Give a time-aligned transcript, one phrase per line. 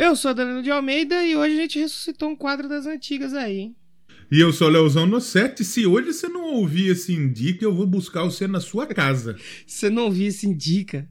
[0.00, 3.58] Eu sou Danilo de Almeida e hoje a gente ressuscitou um quadro das antigas aí,
[3.58, 3.76] hein?
[4.32, 5.62] E eu sou o Leozão no 7.
[5.62, 9.36] Se hoje você não ouvir esse indica, eu vou buscar você na sua casa.
[9.66, 11.06] Você não ouvir esse indica,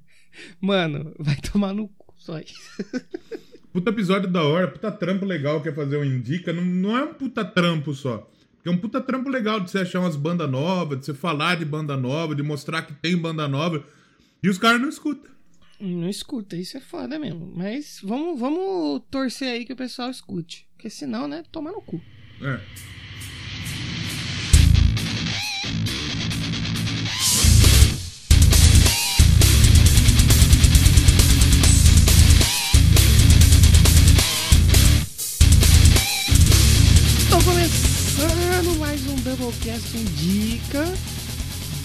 [0.59, 2.83] mano, vai tomar no cu só isso.
[3.71, 6.51] Puta episódio da hora, puta trampo legal que é fazer um indica.
[6.51, 8.27] Não, não é um puta trampo só.
[8.65, 11.63] É um puta trampo legal de você achar umas bandas novas, de você falar de
[11.63, 13.85] banda nova, de mostrar que tem banda nova.
[14.41, 15.29] E os caras não escutam.
[15.79, 17.53] Não escuta, isso é foda mesmo.
[17.55, 20.67] Mas vamos, vamos torcer aí que o pessoal escute.
[20.73, 22.01] Porque senão, né, toma no cu.
[22.41, 22.59] É.
[37.23, 40.83] Estou começando mais um Doublecast Indica.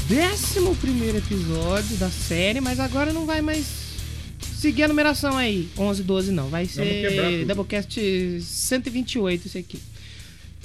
[0.08, 3.83] Décimo primeiro episódio da série, mas agora não vai mais
[4.64, 5.68] seguir a numeração aí.
[5.76, 6.48] 11, 12 não.
[6.48, 7.44] Vai ser.
[7.44, 9.78] Doublecast 128 esse aqui.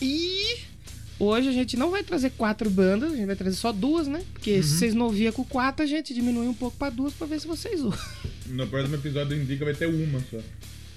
[0.02, 0.58] E
[1.19, 4.23] hoje a gente não vai trazer quatro bandas, a gente vai trazer só duas, né?
[4.31, 4.64] Porque Uhum.
[4.64, 7.41] se vocês não ouviam com quatro, a gente diminui um pouco pra duas pra ver
[7.41, 8.00] se vocês ouvem.
[8.50, 10.38] No próximo episódio Indica vai ter uma só.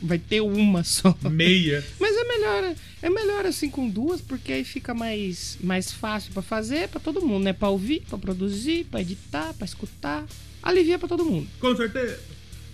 [0.01, 1.15] Vai ter uma só.
[1.31, 1.85] Meia.
[2.01, 6.41] Mas é melhor, é melhor assim com duas, porque aí fica mais, mais fácil pra
[6.43, 7.53] fazer pra todo mundo, né?
[7.53, 10.25] Pra ouvir, pra produzir, pra editar, pra escutar.
[10.63, 11.47] Alivia pra todo mundo.
[11.61, 12.19] Com certeza.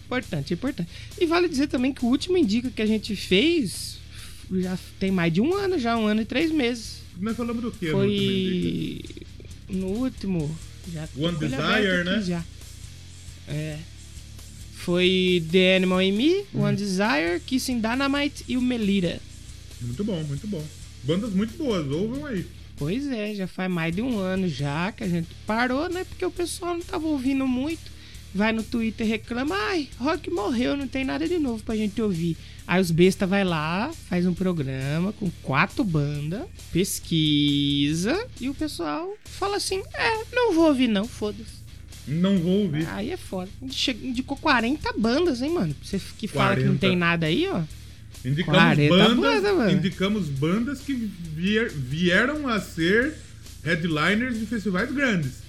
[0.09, 0.89] Importante, importante.
[1.21, 3.99] E vale dizer também que o último indica que a gente fez
[4.51, 7.03] já tem mais de um ano, já um ano e três meses.
[7.21, 9.15] Nós falamos do quê no último Indica?
[9.69, 10.59] Foi no último.
[10.93, 12.23] Já One Desire, né?
[12.23, 12.45] Já.
[13.47, 13.79] É.
[14.77, 16.63] Foi The Animal in Me, Hum.
[16.63, 19.21] One Desire, Kissing Dynamite e o Melira.
[19.83, 20.65] Muito bom, muito bom.
[21.03, 22.47] Bandas muito boas, ouvam aí.
[22.77, 26.05] Pois é, já faz mais de um ano já que a gente parou, né?
[26.05, 27.98] Porque o pessoal não tava ouvindo muito.
[28.35, 32.01] Vai no Twitter e reclama, ai, rock morreu, não tem nada de novo pra gente
[32.01, 32.37] ouvir.
[32.67, 39.17] Aí os besta vai lá, faz um programa com quatro bandas, pesquisa, e o pessoal
[39.25, 41.59] fala assim, é, não vou ouvir não, foda-se.
[42.07, 42.87] Não vou ouvir.
[42.91, 43.51] Aí é foda.
[43.63, 45.75] Indicou 40 bandas, hein, mano?
[45.83, 46.81] Você que fala que não 40.
[46.87, 47.63] tem nada aí, ó.
[48.25, 49.71] Indicamos 40 bandas, banda, mano.
[49.73, 53.15] indicamos bandas que vier- vieram a ser
[53.65, 55.48] headliners de festivais grandes.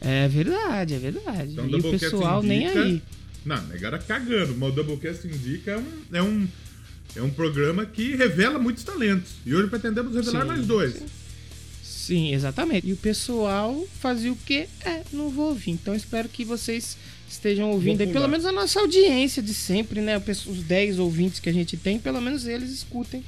[0.00, 1.52] É verdade, é verdade.
[1.52, 3.02] Então, e o pessoal nem indica- aí.
[3.44, 6.48] Não, negara cagando, mas o Doublecast Indica é um, é um,
[7.16, 9.32] é um programa que revela muitos talentos.
[9.46, 10.94] E hoje pretendemos revelar Sim, mais dois.
[10.94, 11.06] sim.
[11.82, 12.88] Sim, exatamente.
[12.88, 14.66] E o pessoal fazia o quê?
[14.84, 15.70] É, não vou ouvir.
[15.70, 16.96] Então espero que vocês
[17.28, 20.20] estejam ouvindo aí, pelo menos a nossa audiência de sempre, né?
[20.46, 23.22] Os 10 ouvintes que a gente tem, pelo menos eles escutem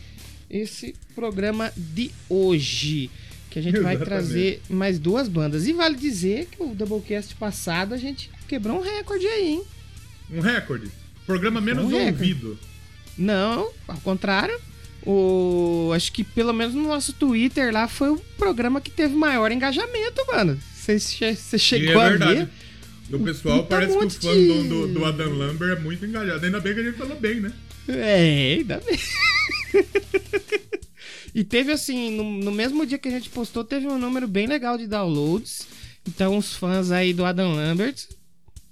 [0.50, 3.08] esse programa de hoje.
[3.52, 4.04] Que a gente vai Exatamente.
[4.06, 5.66] trazer mais duas bandas.
[5.66, 9.62] E vale dizer que o Doublecast passado a gente quebrou um recorde aí, hein?
[10.30, 10.88] Um recorde.
[11.26, 12.58] Programa menos Um ouvido.
[13.18, 14.58] Não, ao contrário.
[15.04, 19.52] O, acho que pelo menos no nosso Twitter lá foi o programa que teve maior
[19.52, 20.58] engajamento, mano.
[20.74, 22.48] Você E chegou é a ver?
[23.12, 26.06] O pessoal puta parece que o fã de- do, do, do Adam Lambert é muito
[26.06, 26.42] engajado.
[26.46, 27.52] Ainda bem que a gente falou bem, né?
[27.88, 28.98] É, ainda bem.
[31.34, 34.46] e teve assim, no, no mesmo dia que a gente postou, teve um número bem
[34.46, 35.66] legal de downloads.
[36.06, 37.94] Então, os fãs aí do Adam Lambert,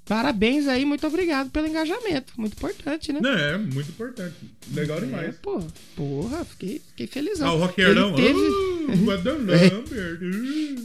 [0.04, 2.32] parabéns aí, muito obrigado pelo engajamento.
[2.36, 3.20] Muito importante, né?
[3.24, 4.34] É, muito importante.
[4.74, 5.36] Legal É, demais.
[5.40, 5.62] pô,
[5.94, 7.48] porra, fiquei, fiquei felizão.
[7.48, 8.14] Ah, o roqueirão.
[8.14, 8.38] Teve...
[8.38, 10.20] Uh, o Adam Lambert.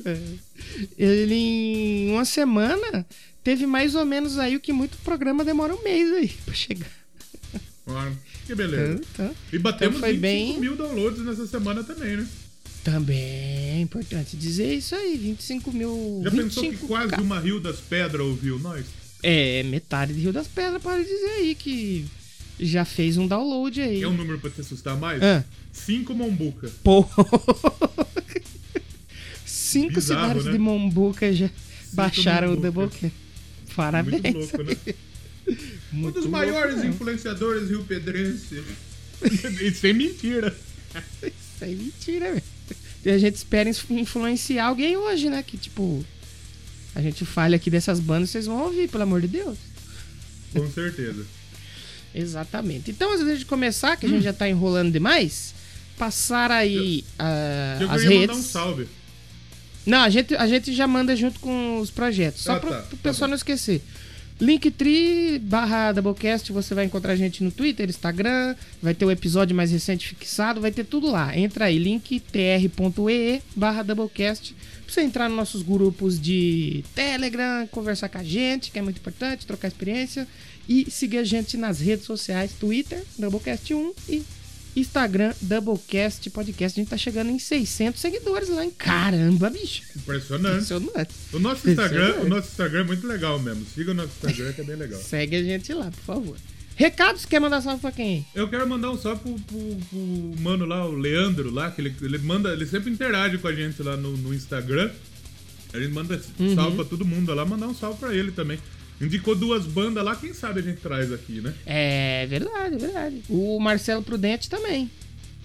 [0.05, 0.39] uh.
[0.97, 3.05] Ele em uma semana
[3.43, 7.04] teve mais ou menos aí o que muito programa demora um mês aí pra chegar.
[8.47, 9.01] Que beleza.
[9.13, 12.27] Então, E batemos Então foi 25 bem- mil downloads nessa semana também, né?
[12.83, 13.25] também
[13.77, 16.21] é importante dizer isso aí, 25 mil.
[16.23, 18.85] Já pensou que 25 quase ca- uma Rio das Pedras ouviu nós?
[19.23, 22.05] É, metade de Rio das Pedras pode dizer aí que
[22.59, 23.99] já fez um download aí.
[23.99, 25.21] Quer um número pra te assustar mais?
[25.23, 26.71] Ah, Cinco Mombuca.
[26.83, 27.03] pô.
[29.45, 30.51] Cinco Bizarro, cidades né?
[30.53, 31.49] de Mombuca já
[31.93, 32.71] baixaram o Mombuca.
[32.71, 33.13] Doublecast.
[33.75, 34.21] Parabéns.
[34.21, 34.77] Muito louco, né?
[35.93, 36.89] um dos louco maiores mesmo.
[36.91, 38.63] influenciadores rio-pedrense.
[39.61, 40.55] Isso é mentira.
[41.23, 42.43] Isso é mentira, velho.
[43.05, 45.43] E a gente espera influ- influenciar alguém hoje, né?
[45.43, 46.03] Que tipo.
[46.95, 49.57] A gente fale aqui dessas bandas, vocês vão ouvir, pelo amor de Deus.
[50.53, 51.25] Com certeza.
[52.15, 52.91] Exatamente.
[52.91, 55.53] Então, antes de começar, que a gente já tá enrolando demais,
[55.97, 58.35] passar aí ah, Eu as queria redes.
[58.35, 58.87] mandar um salve.
[59.85, 62.41] Não, a gente, a gente já manda junto com os projetos.
[62.43, 63.31] Só Ah, para tá, o tá pessoal bom.
[63.31, 63.81] não esquecer.
[64.39, 69.55] Linktree barra Doublecast, você vai encontrar a gente no Twitter, Instagram, vai ter o episódio
[69.55, 71.37] mais recente fixado, vai ter tudo lá.
[71.37, 78.17] Entra aí, linktr.ee barra Doublecast, pra você entrar nos nossos grupos de Telegram, conversar com
[78.17, 80.27] a gente, que é muito importante, trocar experiência,
[80.67, 84.23] e seguir a gente nas redes sociais, Twitter, Doublecast1 e
[84.75, 86.79] Instagram, Doublecast Podcast.
[86.79, 88.71] A gente tá chegando em 600 seguidores lá, hein?
[88.77, 89.83] Caramba, bicho.
[89.95, 90.55] Impressionante.
[90.55, 91.09] Impressionante.
[91.33, 92.25] O nosso Instagram, Impressionante.
[92.25, 93.65] o nosso Instagram é muito legal mesmo.
[93.73, 94.99] Siga o nosso Instagram que é bem legal.
[95.01, 96.37] Segue a gente lá, por favor.
[96.77, 98.25] Recados, quer mandar salve pra quem?
[98.35, 101.95] Eu quero mandar um salve pro, pro, pro mano lá, o Leandro lá, que ele,
[102.01, 104.91] ele manda, ele sempre interage com a gente lá no, no Instagram.
[105.73, 106.53] A gente manda Uhum.
[106.55, 108.59] salve pra todo mundo lá, mandar um salve pra ele também.
[109.01, 111.53] Indicou duas bandas lá, quem sabe a gente traz aqui, né?
[111.65, 113.21] É verdade, é verdade.
[113.29, 114.89] O Marcelo Prudente também.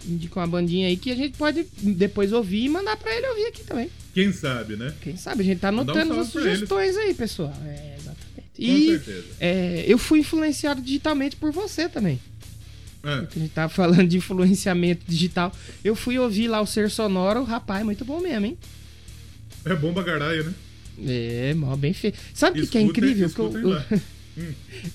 [0.06, 3.46] Indicou uma bandinha aí que a gente pode depois ouvir e mandar pra ele ouvir
[3.46, 3.90] aqui também.
[4.14, 4.94] Quem sabe, né?
[5.02, 5.42] Quem sabe?
[5.42, 7.52] A gente tá um anotando salve as sugestões aí, pessoal.
[7.66, 8.50] É, exatamente.
[8.56, 9.24] Com E certeza.
[9.40, 12.20] é, eu fui influenciado digitalmente por você também.
[13.02, 13.08] É.
[13.14, 15.52] A gente tava falando de influenciamento digital.
[15.82, 18.58] Eu fui ouvir lá o Ser Sonoro, rapaz, muito bom mesmo, hein?
[19.64, 20.54] É bom pra caralho, né?
[21.06, 22.18] É, mal bem feito.
[22.34, 23.28] Sabe o que, é incrível?
[23.30, 24.00] Que eu, eu,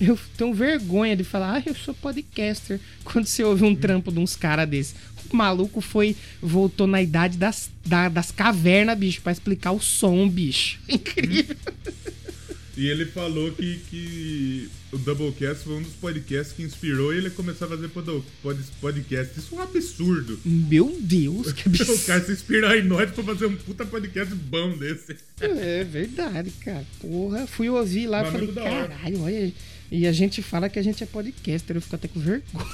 [0.00, 2.80] eu tenho vergonha de falar, ah, eu sou podcaster.
[3.04, 4.94] Quando você ouve um trampo de uns caras desses.
[5.30, 10.28] O maluco foi, voltou na idade das, da- das cavernas, bicho, pra explicar o som,
[10.28, 10.78] bicho.
[10.88, 11.56] Incrível.
[12.76, 17.30] E ele falou que, que o Doublecast foi um dos podcasts que inspirou ele a
[17.30, 19.38] começar a fazer pod, pod, podcast.
[19.38, 20.38] Isso é um absurdo.
[20.44, 22.04] Meu Deus, que O absurdo.
[22.04, 25.16] cara se inspirar em nós pra fazer um puta podcast bom desse.
[25.40, 26.84] É verdade, cara.
[27.00, 29.52] Porra, fui ouvir lá e falei, caralho, olha.
[29.90, 32.66] E a gente fala que a gente é podcaster, eu fico até com vergonha.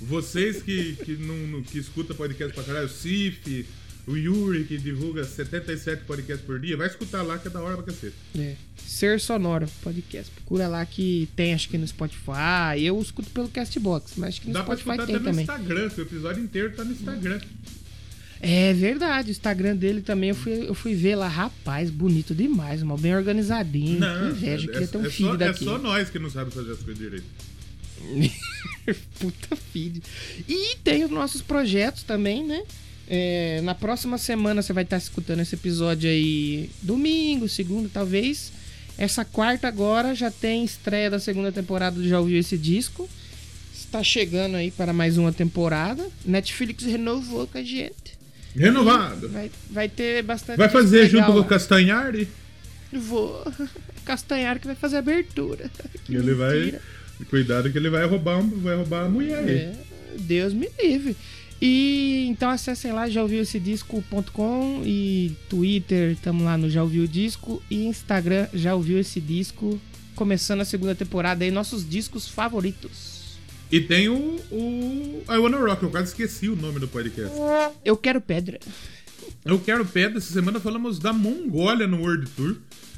[0.00, 3.64] Vocês que, que, não, que escuta podcast pra caralho, o Cif,
[4.06, 7.76] o Yuri, que divulga 77 podcasts por dia, vai escutar lá que é da hora
[7.76, 8.14] pra cacete.
[8.38, 8.54] É.
[8.76, 10.30] Ser Sonoro Podcast.
[10.32, 12.80] Procura lá que tem, acho que no Spotify.
[12.80, 15.30] Eu escuto pelo Castbox, mas acho que no Dá pra Spotify escutar tem até no
[15.30, 15.42] também.
[15.44, 17.40] Instagram, que o episódio inteiro tá no Instagram.
[18.40, 21.26] É verdade, o Instagram dele também eu fui, eu fui ver lá.
[21.26, 23.98] Rapaz, bonito demais, mal bem organizadinho.
[23.98, 25.64] que inveja, eu queria ter um é feed só, é daqui.
[25.64, 27.24] só nós que não sabemos fazer as coisas direito.
[29.18, 30.02] Puta feed.
[30.46, 32.62] E tem os nossos projetos também, né?
[33.08, 38.52] É, na próxima semana você vai estar escutando esse episódio aí domingo, segunda, talvez.
[38.98, 43.08] Essa quarta agora já tem estreia da segunda temporada do Já Ouviu Esse Disco.
[43.74, 46.08] Está chegando aí para mais uma temporada.
[46.24, 48.16] Netflix renovou com a gente.
[48.54, 49.28] Renovado.
[49.28, 50.56] Vai, vai ter bastante.
[50.56, 51.46] Vai fazer junto legal com o lá.
[51.46, 52.28] Castanhari?
[52.92, 53.44] Vou.
[54.04, 55.70] Castanhar que vai fazer a abertura.
[56.04, 56.78] Que Ele vai.
[57.28, 59.56] Cuidado que ele vai roubar, vai roubar a mulher aí.
[59.56, 59.74] É,
[60.18, 61.16] Deus me livre.
[61.60, 67.04] E então acessem lá já ouviu esse disco.com e Twitter, estamos lá no Já Ouviu
[67.04, 69.80] o Disco e Instagram já ouviu esse disco.
[70.14, 73.16] Começando a segunda temporada aí, nossos discos favoritos.
[73.70, 77.34] E tem o, o I Wanna Rock, eu quase esqueci o nome do podcast.
[77.84, 78.58] Eu quero pedra.
[79.44, 82.56] Eu quero pedra, essa semana falamos da Mongólia no World Tour.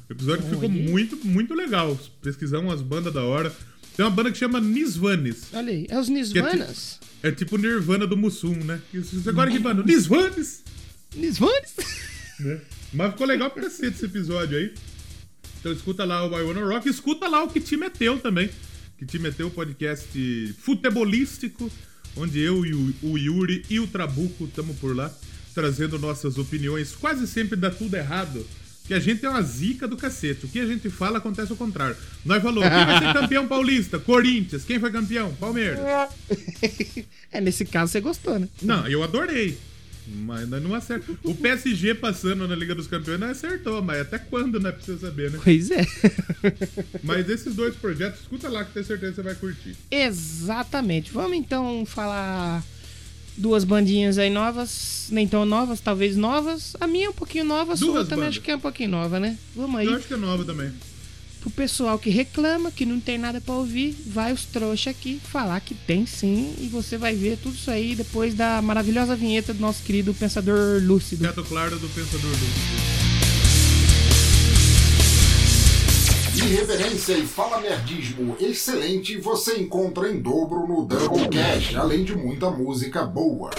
[0.09, 0.55] O episódio Olha.
[0.55, 1.99] ficou muito, muito legal.
[2.23, 3.53] Pesquisamos umas bandas da hora.
[3.97, 5.49] Tem uma banda que chama Nisvanes.
[5.53, 7.01] Olha aí, é os Nisvanas.
[7.23, 8.81] É tipo o Nirvana do Mussum, né?
[9.27, 9.83] Agora que banda?
[9.83, 10.63] Nisvanes!
[11.15, 11.75] Nisvanes?
[12.39, 12.61] né?
[12.93, 14.73] Mas ficou legal pra cacete esse episódio aí.
[15.61, 18.49] Então escuta lá o I Wanna Rock, escuta lá o Que Time é Teu também.
[18.97, 21.71] Que Time é Teu, podcast futebolístico,
[22.17, 25.13] onde eu e o, o Yuri e o Trabuco estamos por lá,
[25.55, 26.93] trazendo nossas opiniões.
[26.95, 28.47] Quase sempre dá tudo errado.
[28.89, 30.47] Que a gente é uma zica do cacete.
[30.47, 31.95] O que a gente fala acontece o contrário.
[32.25, 33.99] Nós falou, quem vai ser campeão paulista?
[33.99, 34.65] Corinthians.
[34.65, 35.31] Quem foi campeão?
[35.35, 35.79] Palmeiras.
[37.31, 38.49] é, nesse caso você gostou, né?
[38.63, 39.59] Não, eu adorei.
[40.07, 41.13] Mas não acerta.
[41.23, 44.73] O PSG passando na Liga dos Campeões não acertou, mas até quando, né?
[44.73, 45.39] Precisa saber, né?
[45.45, 45.85] Pois é.
[47.05, 49.77] Mas esses dois projetos, escuta lá que tenho certeza que você vai curtir.
[49.91, 51.13] Exatamente.
[51.13, 52.65] Vamos então falar
[53.39, 56.75] duas bandinhas aí novas, nem tão novas, talvez novas.
[56.81, 58.37] A minha é um pouquinho nova, a sua Duas também bandas.
[58.37, 59.39] acho que é um pouquinho nova, né?
[59.55, 59.87] Vamos aí.
[59.87, 60.71] Eu acho que é nova também.
[61.41, 65.61] Pro pessoal que reclama, que não tem nada pra ouvir, vai os trouxa aqui falar
[65.61, 66.53] que tem sim.
[66.59, 70.83] E você vai ver tudo isso aí depois da maravilhosa vinheta do nosso querido Pensador
[70.83, 71.25] Lúcido.
[71.25, 73.18] Teto claro do Pensador Lúcido.
[76.45, 83.05] Irreverência e fala merdismo excelente você encontra em dobro no Doublecast, além de muita música
[83.05, 83.51] boa.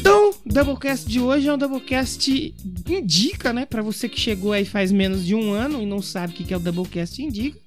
[0.00, 2.54] Então, Doublecast de hoje é um Doublecast
[2.88, 3.64] Indica, né?
[3.64, 6.44] Pra você que chegou aí faz menos de um ano e não sabe o que
[6.44, 7.58] que é o Doublecast Indica.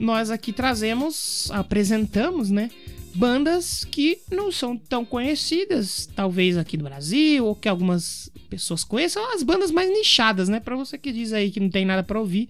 [0.00, 2.70] Nós aqui trazemos, apresentamos, né?
[3.14, 9.32] Bandas que não são tão conhecidas, talvez aqui no Brasil, ou que algumas pessoas conheçam,
[9.34, 10.60] as bandas mais nichadas, né?
[10.60, 12.48] Pra você que diz aí que não tem nada pra ouvir,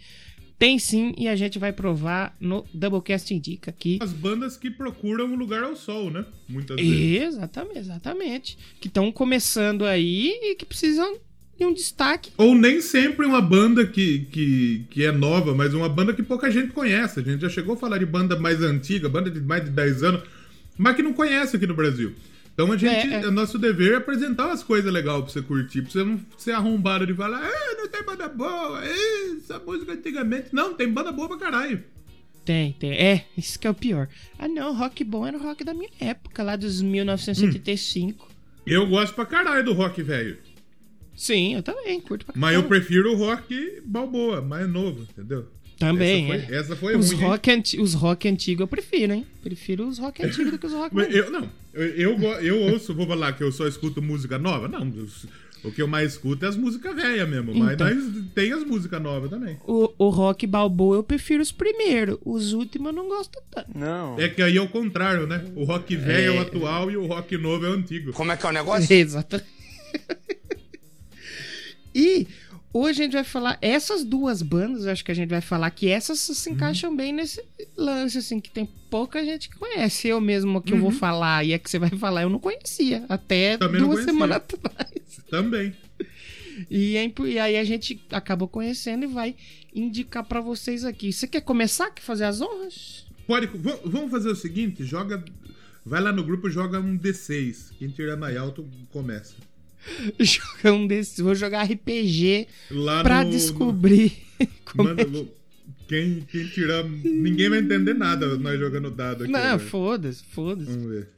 [0.62, 3.99] tem sim, e a gente vai provar no Doublecast Indica aqui.
[4.00, 6.25] As bandas que procuram um lugar ao sol, né?
[6.49, 7.35] Muitas vezes.
[7.35, 8.59] Exatamente, exatamente.
[8.81, 11.16] Que estão começando aí e que precisam
[11.59, 12.31] de um destaque.
[12.37, 16.50] Ou nem sempre uma banda que, que, que é nova, mas uma banda que pouca
[16.50, 17.21] gente conhece.
[17.21, 20.02] A gente já chegou a falar de banda mais antiga, banda de mais de 10
[20.02, 20.23] anos,
[20.79, 22.14] mas que não conhece aqui no Brasil.
[22.55, 23.31] Então a gente, É, é.
[23.31, 27.07] nosso dever é apresentar umas coisas legais pra você curtir, pra você não ser arrombado
[27.07, 30.49] de falar, ah, não tem banda boa, essa música antigamente.
[30.52, 31.83] Não, tem banda boa pra caralho.
[32.45, 32.91] Tem, tem.
[32.93, 34.09] É, isso que é o pior.
[34.38, 38.29] Ah, não, rock bom era o rock da minha época, lá dos 1975.
[38.67, 40.37] Eu gosto pra caralho do rock velho.
[41.17, 45.47] Sim, eu também, curto pra Mas eu prefiro o rock balboa, mais novo, entendeu?
[45.87, 46.59] Também, essa foi, é.
[46.59, 47.21] essa foi os, ruim.
[47.23, 47.29] hein?
[47.29, 47.81] rock anti...
[47.81, 49.27] os rock antigos eu prefiro, hein?
[49.43, 51.21] Prefiro os rock antigos do que os rock Mas novos.
[51.25, 51.87] eu não, eu,
[52.19, 54.69] eu, eu ouço, vou falar que eu só escuto música nova?
[54.69, 54.91] Não,
[55.65, 57.89] o que eu mais escuto é as músicas velhas mesmo, mas Então.
[57.89, 59.57] nós tem as músicas novas também.
[59.65, 62.19] O, o rock balboa eu prefiro os primeiros.
[62.25, 63.71] Os últimos eu não gosto tanto.
[63.79, 64.19] Não.
[64.19, 65.45] É que aí é o contrário, né?
[65.55, 66.39] O rock velho é, o É.
[66.41, 68.12] atual e o rock novo é o antigo.
[68.12, 68.91] Como é que é o negócio?
[68.93, 69.47] Exatamente.
[71.95, 72.27] e
[72.73, 75.88] hoje a gente vai falar essas duas bandas, acho que a gente vai falar que
[75.88, 77.43] essas se encaixam bem nesse
[77.76, 80.09] lance, assim, que tem pouca gente que conhece.
[80.09, 83.05] Eu mesmo que eu vou falar e é que você vai falar, eu não conhecia.
[83.09, 85.21] Até Também duas semanas atrás.
[85.29, 85.75] Também.
[86.71, 89.35] E, é e aí a gente acabou conhecendo e vai
[89.75, 91.11] indicar pra vocês aqui.
[91.12, 91.91] Você quer começar?
[91.91, 93.07] Quer fazer as honras?
[93.26, 93.47] Pode,
[93.85, 95.25] vamos fazer o seguinte, joga,
[95.85, 97.73] vai lá no grupo e joga um D6.
[97.79, 99.35] Quem tirar mais alto começa.
[100.19, 101.19] Jogar um desses.
[101.19, 105.29] Vou jogar RPG Lá pra no- descobrir no- como é que...
[105.89, 109.33] quem, quem tirar, ninguém vai entender nada nós jogando dado aqui.
[109.33, 110.71] Não, foda-se, foda-se.
[110.71, 111.09] Vamos ver.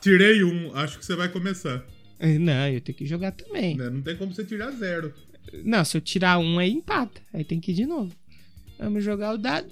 [0.00, 1.84] Tirei um, acho que você vai começar.
[2.20, 3.76] Não, eu tenho que jogar também.
[3.76, 3.90] né?
[3.90, 5.12] Não tem como você tirar zero.
[5.64, 7.20] Não, se eu tirar um aí empata.
[7.32, 8.12] Aí tem que ir de novo.
[8.78, 9.68] Vamos jogar o dado.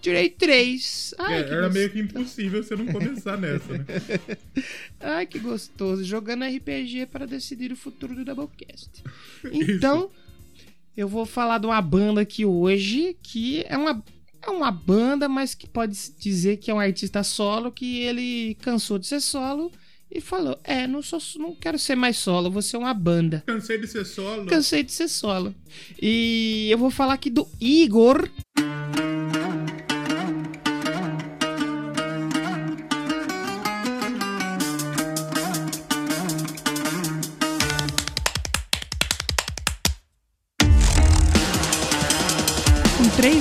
[0.00, 1.14] Tirei três.
[1.18, 1.74] Ai, É, que era gostoso.
[1.78, 3.84] meio que impossível você não começar nessa, né?
[5.00, 6.02] Ai, que gostoso.
[6.04, 8.90] Jogando RPG para decidir o futuro do Doublecast.
[9.52, 10.10] Então,
[10.96, 14.02] eu vou falar de uma banda aqui hoje que é uma,
[14.42, 18.98] é uma banda, mas que pode dizer que é um artista solo que ele cansou
[18.98, 19.70] de ser solo
[20.10, 23.42] e falou: É, não, sou, não quero ser mais solo, vou ser uma banda.
[23.46, 24.46] Cansei de ser solo.
[24.46, 25.54] Cansei de ser solo.
[26.00, 28.28] E eu vou falar aqui do Igor.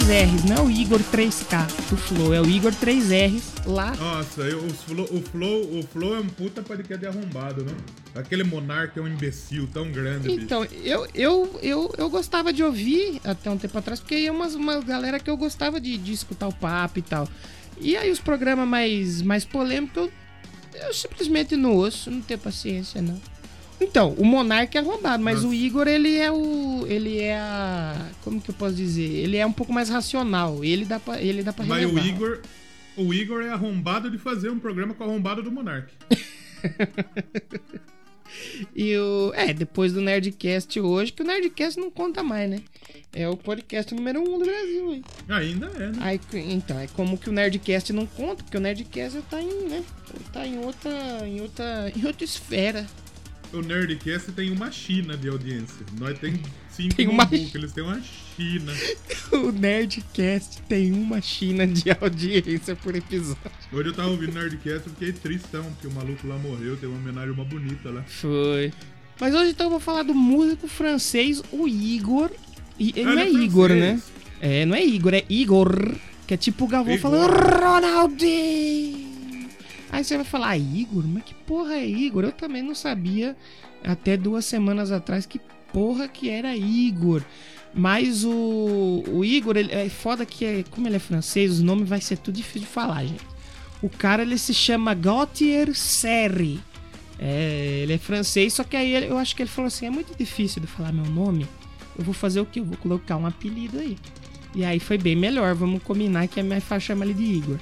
[0.09, 3.53] Com 3 R's, não é o Igor 3K do Flow, é o Igor 3 R's
[3.67, 3.95] lá.
[3.95, 7.71] Nossa, eu, o, flow, o, flow, o Flow é um puta podcast de arrombado, né?
[8.15, 10.41] Aquele monarca é um imbecil tão grande, bicho.
[10.41, 14.55] Então, eu, eu, eu, eu gostava de ouvir até um tempo atrás, porque ia umas,
[14.55, 17.29] uma galera que eu gostava de, de escutar o papo e tal.
[17.79, 20.09] E aí os programas mais, mais polêmicos,
[20.73, 23.21] eu, eu simplesmente não ouço, não tenho paciência, não.
[23.81, 25.47] Então, o Monark é arrombado, mas Nossa.
[25.47, 26.85] o Igor, ele é o.
[26.87, 28.09] Ele é a.
[28.23, 29.09] Como que eu posso dizer?
[29.09, 30.63] Ele é um pouco mais racional.
[30.63, 32.07] Ele dá pra, ele dá pra Mas o relevar.
[32.07, 32.41] Igor,
[32.97, 35.91] o Igor é arrombado de fazer um programa com o arrombado do Monark.
[38.75, 39.31] E o.
[39.33, 42.61] É, depois do Nerdcast hoje, que o Nerdcast não conta mais, né?
[43.11, 45.03] É o podcast número um do Brasil aí.
[45.27, 45.97] Ainda é, né?
[45.99, 49.83] Aí, então, é como que o Nerdcast não conta, porque o Nerdcast tá em, né?
[50.31, 50.91] Tá em outra.
[51.27, 51.91] em outra.
[51.95, 52.85] em outra esfera.
[53.51, 55.85] O Nerdcast tem uma China de audiência.
[55.99, 56.39] Nós tem
[56.69, 57.99] cinco Tem uma- Mambuca, eles têm uma
[58.35, 58.71] China.
[59.31, 63.37] O Nerdcast tem uma China de audiência por episódio.
[63.71, 66.97] Hoje eu tava ouvindo Nerdcast e fiquei tristão, porque o maluco lá morreu, tem uma
[66.97, 68.03] homenagem uma bonita lá.
[68.07, 68.71] Foi.
[69.19, 72.31] Mas hoje então eu vou falar do músico francês, o Igor.
[72.79, 74.01] E ele Ah, não é é Igor, né?
[74.41, 75.95] É, não é Igor, é Igor.
[76.25, 77.11] Que é tipo o Galvão Igor.
[77.11, 79.08] falando Ronaldinho.
[79.91, 81.03] Aí você vai falar, ah, Igor?
[81.07, 82.23] Mas que porra é Igor?
[82.23, 83.35] Eu também não sabia
[83.83, 85.39] até duas semanas atrás que
[85.71, 87.23] porra que era Igor.
[87.73, 91.83] Mas o, o Igor, ele, é foda que, é, como ele é francês, o nome
[91.83, 93.25] vai ser tudo difícil de falar, gente.
[93.81, 96.59] O cara, ele se chama Gautier Serre.
[97.17, 100.17] É, ele é francês, só que aí eu acho que ele falou assim: é muito
[100.17, 101.47] difícil de falar meu nome.
[101.97, 102.59] Eu vou fazer o que?
[102.59, 103.97] Eu vou colocar um apelido aí.
[104.55, 105.53] E aí foi bem melhor.
[105.53, 107.57] Vamos combinar que é mais fácil chamar ele de Igor.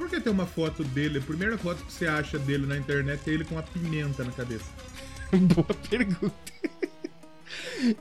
[0.00, 1.18] Por que tem uma foto dele?
[1.18, 4.32] A primeira foto que você acha dele na internet é ele com uma pimenta na
[4.32, 4.64] cabeça.
[5.30, 6.34] Boa pergunta.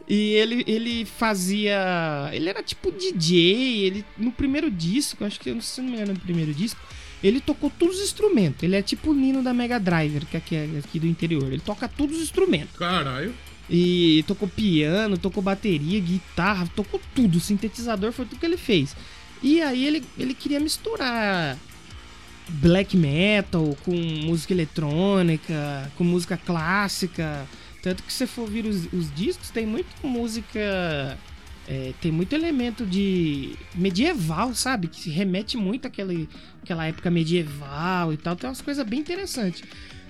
[0.07, 2.29] E ele, ele fazia.
[2.31, 3.83] Ele era tipo DJ.
[3.85, 6.53] Ele, no primeiro disco, acho que eu não sei se não me engano, no primeiro
[6.53, 6.79] disco,
[7.21, 8.63] ele tocou todos os instrumentos.
[8.63, 11.51] Ele é tipo o Nino da Mega Driver, que é aqui, aqui do interior.
[11.51, 12.77] Ele toca todos os instrumentos.
[12.77, 13.35] Caralho.
[13.69, 17.41] E tocou piano, tocou bateria, guitarra, tocou tudo.
[17.41, 18.95] Sintetizador foi tudo que ele fez.
[19.43, 21.57] E aí ele, ele queria misturar
[22.49, 27.45] black metal com música eletrônica, com música clássica.
[27.81, 31.17] Tanto que se você for ouvir os, os discos, tem muita música.
[31.67, 34.87] é, tem muito elemento de medieval, sabe?
[34.87, 36.13] Que se remete muito àquela,
[36.61, 38.35] àquela época medieval e tal.
[38.35, 39.63] Tem umas coisas bem interessantes.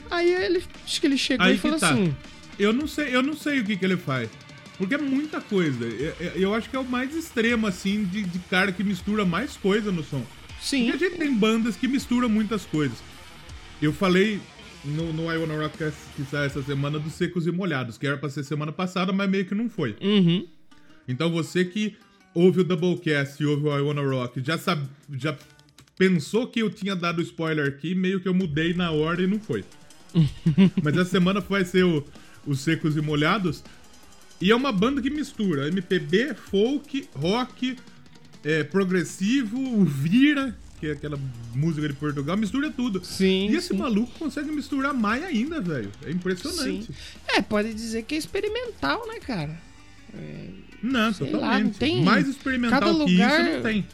[0.10, 0.64] Aí ele.
[0.86, 1.92] Acho que ele chegou Aí e falou tá.
[1.92, 2.16] assim.
[2.58, 4.30] Eu não sei, eu não sei o que, que ele faz.
[4.78, 5.86] Porque é muita coisa.
[5.86, 9.24] Eu, eu- eu acho que é o mais extremo, assim, de, de cara que mistura
[9.26, 10.24] mais coisa no som.
[10.62, 10.92] Sim.
[10.92, 12.98] Porque a gente tem bandas que misturam muitas coisas.
[13.82, 14.40] Eu falei
[14.84, 15.78] no, no I Wanna Rock
[16.16, 19.30] que sai essa semana dos Secos e Molhados, que era pra ser semana passada, mas
[19.30, 19.96] meio que não foi.
[20.02, 20.48] Uhum.
[21.08, 21.96] Então você que
[22.34, 25.36] ouve o Doublecast e ouve o I Wanna Rock, já, sabe, já
[25.98, 29.40] pensou que eu tinha dado spoiler aqui, meio que eu mudei na hora e não
[29.40, 29.64] foi.
[30.84, 32.04] Mas essa semana vai ser o,
[32.46, 33.64] os Secos e Molhados.
[34.42, 37.76] E é uma banda que mistura MPB, folk, rock,
[38.44, 41.20] é, progressivo, o Vira, que é aquela
[41.54, 43.04] música de Portugal, mistura tudo.
[43.04, 43.50] Sim.
[43.50, 43.78] E esse sim.
[43.78, 45.92] maluco consegue misturar mais ainda, velho.
[46.06, 46.88] É impressionante.
[46.88, 46.94] Sim.
[47.28, 49.60] É, pode dizer que é experimental, né, cara?
[50.82, 51.52] Não, Sei totalmente.
[51.52, 53.86] lá, não tem- Mais experimental cada que lugar- isso não tem.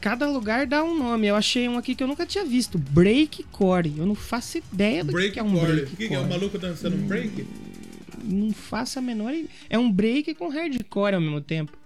[0.00, 1.26] Cada lugar dá um nome.
[1.26, 2.78] Eu achei um aqui que eu nunca tinha visto.
[2.78, 3.92] Breakcore.
[3.98, 5.82] Eu não faço ideia do que que é um Breakcore.
[5.82, 6.18] O que, que é?
[6.18, 7.46] O maluco dançando um break?
[8.24, 9.48] Não faço a menor ideia.
[9.68, 11.76] É um break com hardcore ao mesmo tempo.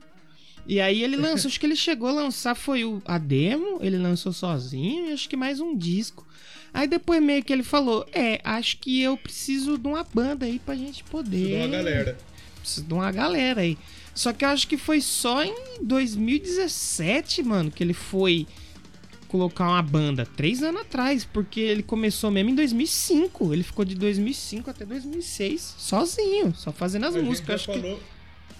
[0.66, 3.98] E aí ele lançou, acho que ele chegou a lançar, foi o, a demo, ele
[3.98, 6.26] lançou sozinho e acho que mais um disco.
[6.72, 10.58] Aí depois meio que ele falou, é, acho que eu preciso de uma banda aí
[10.58, 11.36] pra gente poder...
[11.38, 12.18] Isso de uma galera.
[12.60, 13.78] Preciso de uma galera aí.
[14.14, 18.46] Só que eu acho que foi só em 2017, mano, que ele foi
[19.28, 20.24] colocar uma banda.
[20.24, 23.52] Três anos atrás, porque ele começou mesmo em 2005.
[23.52, 27.62] Ele ficou de 2005 até 2006 sozinho, só fazendo as a gente músicas.
[27.62, 28.00] já Acho que falou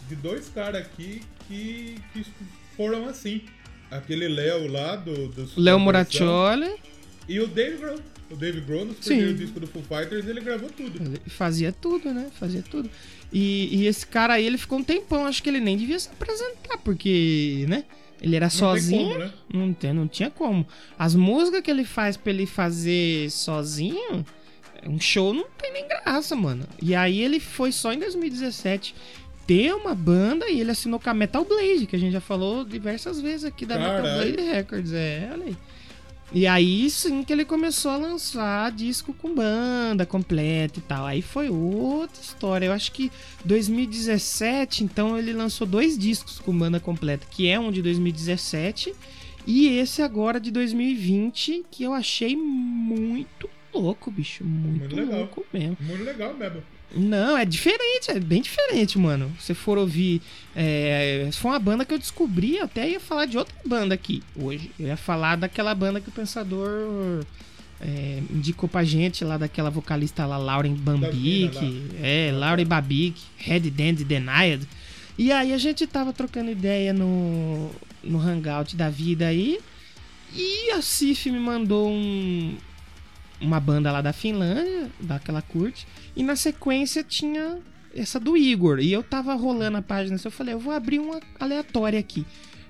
[0.08, 2.24] de dois caras aqui que, que
[2.76, 3.42] foram assim.
[3.90, 5.28] Aquele Léo lá do...
[5.28, 6.74] dos Léo Moraccioli
[7.28, 8.00] E o Dave Grohl.
[8.30, 10.98] O Dave Grohl, no primeiro disco do Foo Fighters, ele gravou tudo.
[11.28, 12.30] fazia tudo, né?
[12.40, 12.90] Fazia tudo.
[13.32, 15.26] E, e esse cara aí, ele ficou um tempão.
[15.26, 17.84] Acho que ele nem devia se apresentar, porque, né?
[18.20, 19.08] Ele era Não sozinho.
[19.08, 19.32] como, né?
[19.52, 20.66] Não, tem, não tinha como.
[20.98, 24.24] As músicas que ele faz pra ele fazer sozinho,
[24.86, 26.66] um show não tem nem graça, mano.
[26.80, 28.94] E aí ele foi só em 2017
[29.46, 32.64] ter uma banda e ele assinou com a Metal Blade, que a gente já falou
[32.64, 34.32] diversas vezes aqui da Metal Caralho.
[34.34, 34.92] Blade Records.
[34.92, 35.56] É, olha aí.
[36.32, 41.06] E aí sim que ele começou a lançar disco com banda completa e tal.
[41.06, 42.66] Aí foi outra história.
[42.66, 43.12] Eu acho que
[43.44, 48.92] 2017, então ele lançou dois discos com banda completa, que é um de 2017
[49.46, 54.42] e esse agora de 2020, que eu achei muito louco, bicho.
[54.44, 55.18] Muito, Muito legal.
[55.20, 55.76] louco mesmo.
[55.80, 56.62] Muito legal mesmo.
[56.96, 59.34] Não, é diferente, é bem diferente, mano.
[59.40, 60.22] Se for ouvir.
[60.54, 64.22] É, foi uma banda que eu descobri, eu até ia falar de outra banda aqui
[64.36, 64.70] hoje.
[64.78, 67.24] Eu ia falar daquela banda que o Pensador
[67.80, 71.58] é, indicou pra gente, lá daquela vocalista lá, Lauren Bambic.
[71.60, 74.66] mina É, Lauren Babic, Head Dandy Denied.
[75.18, 77.70] E aí a gente tava trocando ideia no,
[78.02, 79.58] no Hangout da vida aí.
[80.32, 82.56] E a Cif me mandou um,
[83.40, 85.86] uma banda lá da Finlândia, daquela curte.
[86.16, 87.58] E na sequência tinha
[87.94, 88.78] essa do Igor.
[88.80, 92.24] E eu tava rolando a página assim, eu falei, eu vou abrir uma aleatória aqui.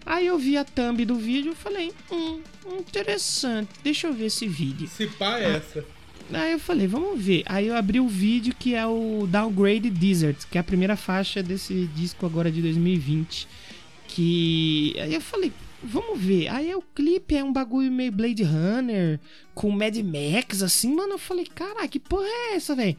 [0.06, 2.40] Aí eu vi a thumb do vídeo e falei, hum,
[2.78, 4.86] interessante, deixa eu ver esse vídeo.
[4.86, 5.84] Se pá é essa.
[6.32, 7.42] Aí eu falei, vamos ver.
[7.46, 11.42] Aí eu abri o vídeo que é o Downgrade Desert, que é a primeira faixa
[11.42, 13.48] desse disco agora de 2020.
[14.08, 14.94] Que.
[14.98, 15.52] Aí eu falei,
[15.84, 16.48] vamos ver.
[16.48, 19.20] Aí o clipe é um bagulho meio Blade Runner,
[19.54, 21.14] com Mad Max, assim, mano.
[21.14, 22.96] Eu falei, caralho, que porra é essa, velho?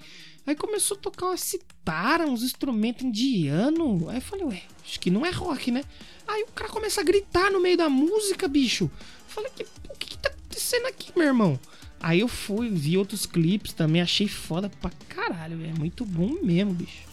[0.47, 4.07] Aí começou a tocar uma citara, uns instrumentos indianos.
[4.09, 5.83] Aí eu falei, ué, acho que não é rock, né?
[6.27, 8.83] Aí o cara começa a gritar no meio da música, bicho.
[8.83, 8.91] Eu
[9.27, 11.59] falei, que, o que, que tá acontecendo aqui, meu irmão?
[11.99, 15.65] Aí eu fui, vi outros clipes também, achei foda pra caralho.
[15.65, 17.03] É muito bom mesmo, bicho.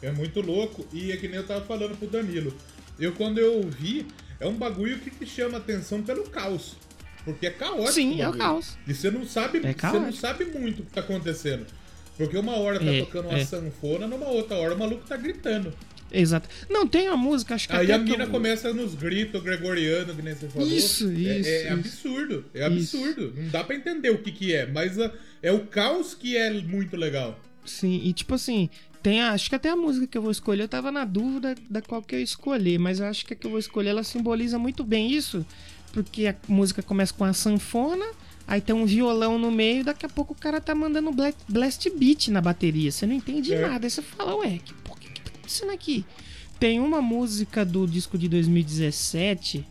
[0.00, 0.86] É muito louco.
[0.92, 2.54] E é que nem eu tava falando pro Danilo.
[2.98, 4.06] Eu, quando eu ouvi,
[4.40, 6.76] é um bagulho que te chama atenção pelo caos.
[7.24, 7.92] Porque é caótico.
[7.92, 8.78] Sim, é o caos.
[8.86, 11.66] E você não sabe, É você não sabe muito o que tá acontecendo.
[12.16, 13.44] Porque uma hora tá É, tocando uma é.
[13.44, 15.72] sanfona, numa outra hora o maluco tá gritando.
[16.10, 16.48] Exato.
[16.70, 20.22] Não, tem uma música, acho que Aí a mina eu- começa nos gritos gregorianos, que
[20.22, 20.66] nem você falou.
[20.66, 21.72] Isso, É- isso, É, isso.
[21.74, 22.44] absurdo.
[22.54, 22.96] É Isso.
[22.96, 23.34] absurdo.
[23.36, 24.64] Não dá pra entender o que que é.
[24.66, 27.38] Mas a- é o caos que é muito legal.
[27.66, 28.70] Sim, e tipo assim,
[29.08, 31.54] tem a- acho que até a música que eu vou escolher, eu tava na dúvida
[31.70, 33.88] da qual que eu ia escolher, mas eu acho que a que eu vou escolher
[33.90, 35.44] ela simboliza muito bem isso,
[35.92, 38.04] porque a música começa com a sanfona,
[38.46, 41.88] aí tem um violão no meio, daqui a pouco o cara tá mandando bla- blast
[41.96, 43.66] beat na bateria, você não entende É.
[43.66, 46.04] nada, aí você fala, ué, que, por que, que tá acontecendo aqui?
[46.60, 49.64] Tem uma música do disco de 2017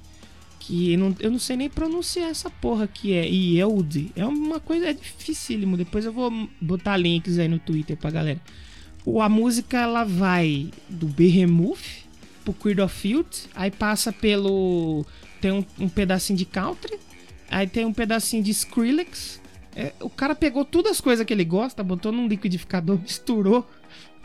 [0.60, 4.12] que eu não, eu não sei nem pronunciar essa porra que é Yield.
[4.15, 5.78] É uma coisa é dificílimo.
[5.78, 8.41] Depois eu vou botar links aí no Twitter pra galera.
[9.10, 11.80] O, a música ela vai do Behemoth
[12.43, 15.06] pro Creed of Field, aí passa pelo
[15.39, 17.00] tem um, um pedacinho de country,
[17.50, 19.39] aí tem um pedacinho de Skrillex.
[19.74, 23.65] É, o cara pegou todas as coisas que ele gosta, botou num liquidificador, misturou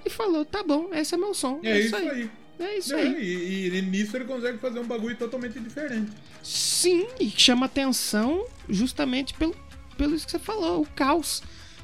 [0.04, 1.60] e falou: "Tá bom, esse é meu som".
[1.62, 2.28] É, isso aí.
[2.58, 3.14] É isso É, aí.
[3.22, 6.10] e, e- e nisso ele consegue fazer um bagulho totalmente diferente.
[6.42, 9.54] Sim, e chama atenção justamente pelo,
[9.96, 11.40] pelo isso que você falou, o caos.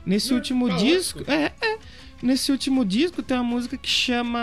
[0.07, 0.89] Nesse É, último caótico.
[0.89, 1.25] disco.
[1.31, 1.79] É, é.
[2.22, 4.38] Nesse último disco tem uma música que chama.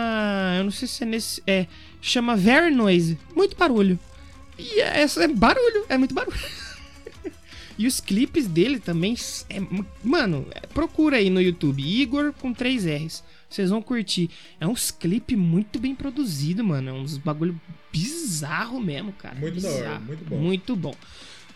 [0.57, 1.43] Eu não sei se é nesse.
[1.45, 1.67] É.
[2.01, 3.17] Chama Very Noise.
[3.35, 3.99] Muito barulho.
[4.57, 6.37] E é- é barulho, é muito barulho.
[7.77, 9.15] e os clipes dele também.
[9.49, 9.57] É,
[10.03, 11.81] mano, é, procura aí no YouTube.
[11.83, 13.23] Igor com 3 R's.
[13.49, 14.29] Vocês vão curtir.
[14.59, 16.89] É uns clipes muito bem produzidos, mano.
[16.89, 17.59] É uns bagulho
[17.91, 19.35] bizarro mesmo, cara.
[19.35, 20.05] Muito da hora, Bizarro.
[20.05, 20.37] muito bom.
[20.37, 20.95] Muito bom.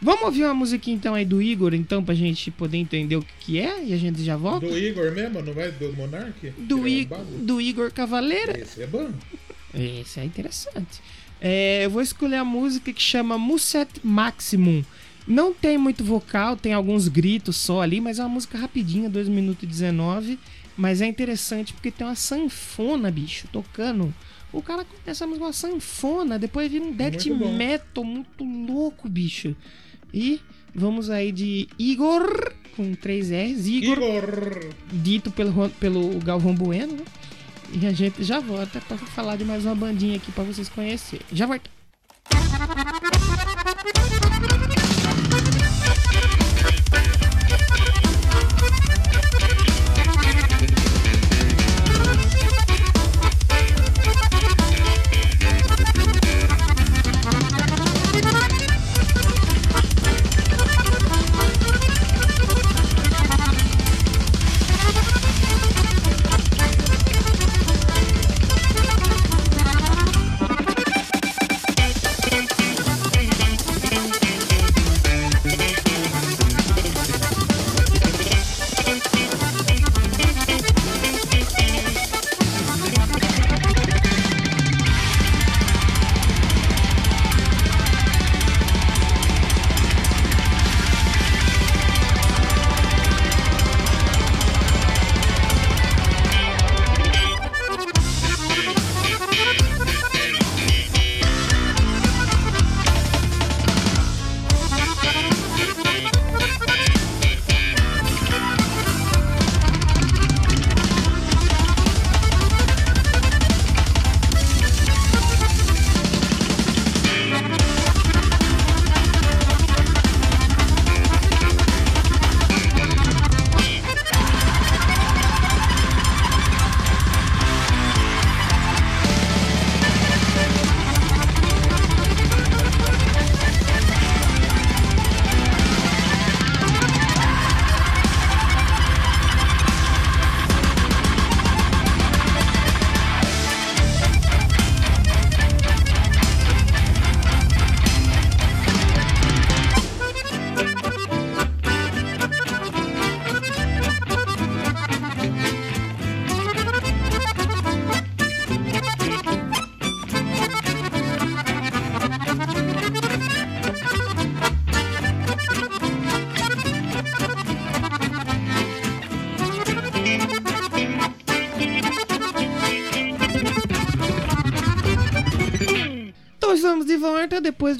[0.01, 3.33] Vamos ouvir uma musiquinha então aí do Igor, então, pra gente poder entender o que,
[3.41, 4.65] que é e a gente já volta?
[4.67, 6.51] Do Igor mesmo, não vai do Monark?
[6.57, 7.37] Do, é I- bagulho.
[7.39, 8.57] do Igor Cavaleira.
[8.57, 9.09] Esse é bom.
[9.73, 11.01] Esse é interessante.
[11.41, 14.83] É, eu vou escolher a música que chama Musset Maximum.
[15.27, 19.27] Não tem muito vocal, tem alguns gritos só ali, mas é uma música rapidinha, 2
[19.27, 20.39] minutos e 19.
[20.77, 24.13] Mas é interessante porque tem uma sanfona, bicho, tocando.
[24.51, 29.07] O cara começa a música uma sanfona, depois vira um death Muito metal muito louco,
[29.09, 29.55] bicho.
[30.13, 30.41] E
[30.73, 34.69] vamos aí de Igor, com 3 R's, Igor, Igor!
[34.91, 37.03] dito pelo, pelo Galvão Bueno, né?
[37.71, 41.25] E a gente já volta pra falar de mais uma bandinha aqui pra vocês conhecerem.
[41.31, 41.69] Já volta.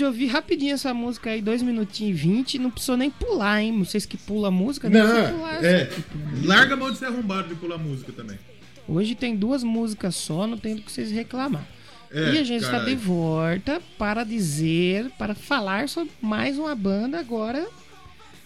[0.10, 2.60] Ouvir rapidinho essa música aí, 2 minutinhos e 20.
[2.60, 3.78] Não precisou nem pular, hein?
[3.80, 5.62] Vocês que pulam a música, não, precisa pular.
[5.62, 5.90] Não, é.
[6.44, 8.38] Larga a mão de ser arrombado de pular música também.
[8.88, 11.66] Hoje tem duas músicas só, não tem do que vocês reclamar.
[12.12, 17.20] É, e a gente está de volta para dizer, para falar sobre mais uma banda
[17.20, 17.68] agora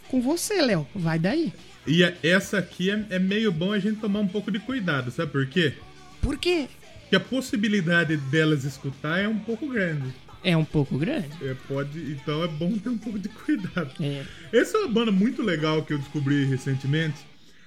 [0.09, 0.85] com você, Léo.
[0.93, 1.53] Vai daí.
[1.87, 5.11] E a- essa aqui é, é meio bom a gente tomar um pouco de cuidado,
[5.11, 5.73] sabe por quê?
[6.21, 6.67] Por quê?
[7.01, 10.13] Porque a possibilidade delas escutar é um pouco grande.
[10.43, 11.29] É um pouco grande.
[11.41, 13.91] É, pode, então é bom ter um pouco de cuidado.
[13.99, 14.23] É.
[14.51, 17.15] Essa é uma banda muito legal que eu descobri recentemente.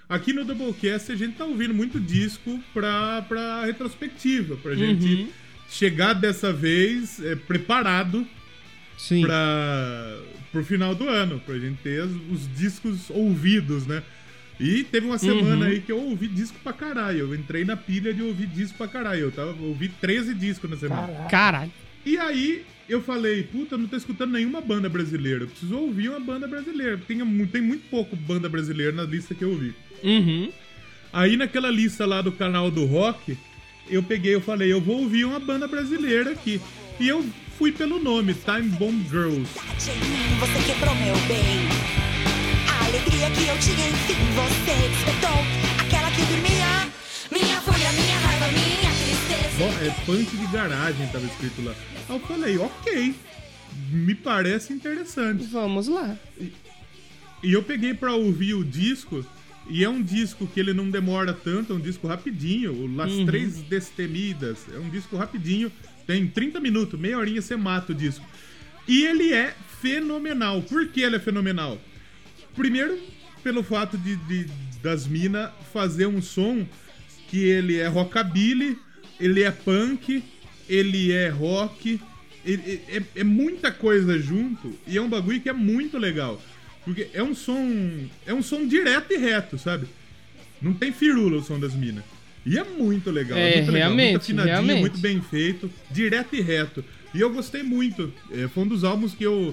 [0.08, 5.28] aqui no Doublecast a gente tá ouvindo muito disco pra, pra retrospectiva, pra gente Uhum.
[5.68, 8.24] chegar dessa vez é, preparado
[8.98, 9.22] Sim.
[9.22, 10.18] para
[10.52, 14.02] pro final do ano, pra gente ter os, os discos ouvidos, né?
[14.60, 15.70] E teve uma semana Uhum.
[15.72, 17.18] aí que eu ouvi disco pra caralho.
[17.18, 19.20] Eu entrei na pilha de ouvir disco pra caralho.
[19.22, 21.26] Eu tava, ouvi 13 discos na semana.
[21.28, 21.70] Caralho.
[22.06, 25.42] E aí eu falei, puta, eu não tô escutando nenhuma banda brasileira.
[25.42, 26.96] Eu preciso ouvir uma banda brasileira.
[26.98, 29.74] Tem, tem muito pouco banda brasileira na lista que eu ouvi.
[30.04, 30.52] Uhum.
[31.12, 33.36] Aí naquela lista lá do canal do rock,
[33.90, 36.60] eu peguei, eu falei, eu vou ouvir uma banda brasileira aqui.
[37.00, 37.26] E eu
[37.58, 39.50] fui pelo nome, Time Bomb Girls.
[39.76, 41.66] Você quebrou meu bem.
[42.70, 45.75] A alegria que eu tinha, enfim, você despertou.
[49.64, 51.74] É punk de garagem, tava escrito lá.
[52.08, 53.14] Aí eu falei, ok,
[53.90, 55.44] me parece interessante.
[55.46, 56.16] Vamos lá.
[57.42, 59.24] E eu peguei pra ouvir o disco,
[59.68, 63.10] e é um disco que ele não demora tanto, é um disco rapidinho, o Las
[63.26, 65.70] Três Destemidas, é um disco rapidinho,
[66.06, 68.24] tem 30 minutos, meia horinha você mata o disco.
[68.86, 70.62] E ele é fenomenal.
[70.62, 71.80] Por que ele é fenomenal?
[72.54, 72.98] Primeiro,
[73.42, 74.46] pelo fato de, de-
[74.82, 76.64] das minas fazer um som
[77.28, 78.78] que ele é rockabilly,
[79.20, 80.22] ele é punk,
[80.68, 82.00] ele é rock,
[82.44, 86.40] ele- é, é muita coisa junto e é um bagulho que é muito legal.
[86.84, 88.06] Porque é um som.
[88.24, 89.86] É um som direto e reto, sabe?
[90.62, 92.04] Não tem firula o som das minas.
[92.44, 93.36] E é muito legal.
[93.36, 94.80] É, muito legal, muito afinadinho, realmente.
[94.80, 96.84] muito bem feito, direto e reto.
[97.12, 98.12] E eu gostei muito.
[98.30, 99.52] É, foi um dos álbuns que eu,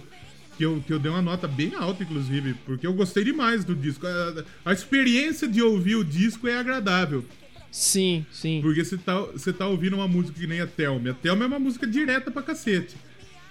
[0.56, 3.74] que eu, que eu dei uma nota bem alta, inclusive, porque eu gostei demais do
[3.74, 4.06] disco.
[4.06, 7.26] A, a experiência de ouvir o disco é agradável.
[7.74, 8.60] Sim, sim.
[8.62, 11.10] Porque você tá, você tá ouvindo uma música que nem a Thelma.
[11.10, 12.96] A Thelma é uma música direta pra cacete.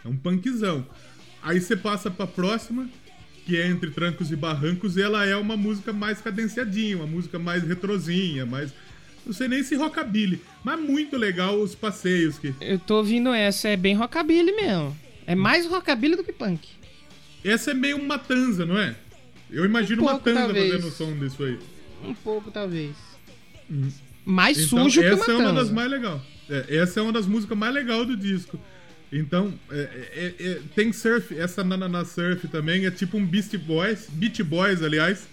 [0.04, 0.86] É um punkzão.
[1.42, 2.88] Aí você passa pra próxima,
[3.44, 7.36] que é Entre Trancos e Barrancos, e ela é uma música mais cadenciadinha, uma música
[7.36, 8.72] mais retrozinha, mais.
[9.26, 12.54] Não sei nem se rockabilly, mas muito legal os passeios que.
[12.60, 14.96] Eu tô ouvindo essa, é bem rockabilly mesmo.
[15.26, 16.60] É mais rockabilly do que punk.
[17.44, 18.94] Essa é meio um matanza, não é?
[19.50, 20.70] Eu imagino Um uma pouco, matanza talvez.
[20.72, 21.58] fazendo o som disso aí.
[22.04, 22.94] Um pouco, talvez.
[24.24, 26.20] Mais Então, sujo que essa é uma das mais legais.
[26.68, 28.58] essa é uma das músicas mais legais do disco.
[29.12, 29.76] Então, é,
[30.38, 34.82] é- é- tem surf, essa Nananá Surf também é tipo um Beast Boys, Beach Boys,
[34.82, 35.28] aliás.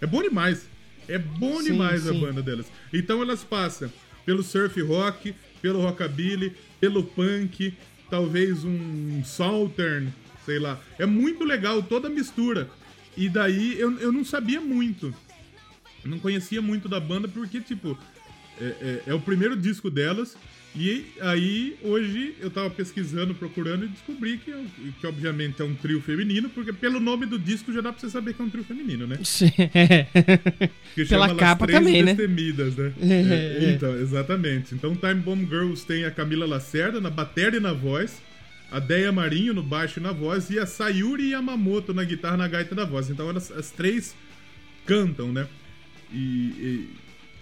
[0.00, 0.66] É bom demais.
[1.08, 2.20] É bom Sim, demais a sim.
[2.20, 2.66] banda delas.
[2.92, 3.92] Então elas passam
[4.26, 7.74] pelo surf rock, pelo rockabilly, pelo punk,
[8.10, 10.12] talvez um southern,
[10.44, 10.80] sei lá.
[10.98, 12.68] É muito legal toda a mistura.
[13.16, 15.14] E daí eu, eu não sabia muito.
[16.04, 17.96] Eu não conhecia muito da banda porque, tipo,
[18.60, 20.36] é, é- é o primeiro disco delas.
[20.74, 24.64] E aí, hoje, eu tava pesquisando, procurando e descobri que, é-
[24.98, 28.08] que obviamente é um trio feminino, porque pelo nome do disco já dá pra você
[28.08, 29.18] saber que é um trio feminino, né?
[30.94, 32.14] Que Pela capa Três também, né?
[32.14, 32.92] Destemidas, né?
[33.00, 34.74] É, É, então, exatamente.
[34.74, 38.20] Então, Time Bomb Girls tem a Camila Lacerda na bateria e na voz,
[38.70, 42.48] a Deia Marinho no baixo e na voz, e a Sayuri Yamamoto na guitarra, na
[42.48, 43.10] gaita e na voz.
[43.10, 44.14] Então, elas, as três
[44.86, 45.46] cantam, né?
[46.12, 46.88] E, e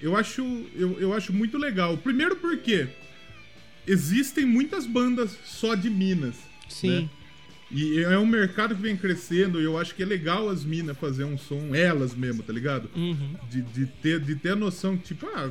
[0.03, 0.43] eu, acho,
[0.75, 1.97] eu, eu acho muito legal.
[1.97, 2.89] Primeiro porque
[3.87, 6.37] existem muitas bandas só de Minas.
[6.69, 7.03] Sim.
[7.03, 7.11] né?
[7.73, 10.99] E é um mercado que vem crescendo e eu acho que é legal as minas
[10.99, 12.91] fazer um som, elas mesmo, tá ligado?
[12.97, 13.37] Uhum.
[13.49, 15.51] De, de, ter, de ter a noção que, tipo, ah,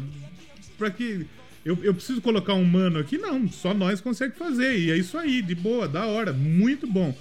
[0.78, 1.26] pra que.
[1.64, 3.18] Eu, eu preciso colocar um mano aqui?
[3.18, 4.78] Não, só nós consegue fazer.
[4.78, 7.18] E é isso aí, de boa, da hora, muito bom.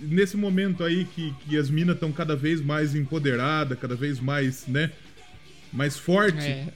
[0.00, 4.66] Nesse momento aí que, que as minas estão cada vez mais empoderadas, cada vez mais,
[4.66, 4.90] né?
[5.72, 6.68] Mais forte É,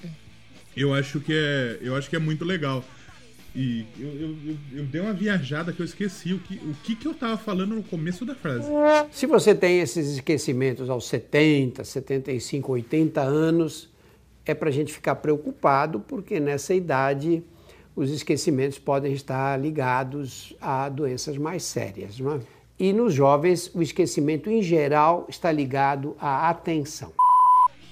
[0.77, 2.85] eu acho que é eu acho que é muito legal
[3.55, 6.97] e eu, eu, eu, eu dei uma viajada que eu esqueci o que, o que
[6.97, 8.69] que eu tava falando no começo da frase
[9.13, 13.89] Se você tem esses esquecimentos aos 70, 75, 80 anos,
[14.45, 17.45] é para a gente ficar preocupado, porque nessa idade
[17.95, 22.19] os esquecimentos podem estar ligados a doenças mais sérias.
[22.19, 22.41] Não é?
[22.77, 27.13] E nos jovens, o esquecimento em geral está ligado à atenção.